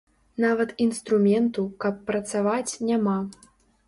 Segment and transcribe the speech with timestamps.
[0.43, 3.19] Нават інструменту, каб працаваць, няма.